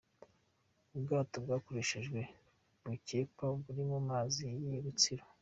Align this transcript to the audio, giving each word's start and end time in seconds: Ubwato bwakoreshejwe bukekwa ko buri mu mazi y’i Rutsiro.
Ubwato 0.95 1.35
bwakoreshejwe 1.43 2.19
bukekwa 2.83 3.31
ko 3.49 3.57
buri 3.63 3.83
mu 3.91 3.99
mazi 4.09 4.45
y’i 4.67 4.79
Rutsiro. 4.83 5.25